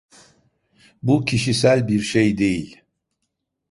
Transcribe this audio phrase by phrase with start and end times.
[1.03, 2.77] Bu kişisel bir şey değil.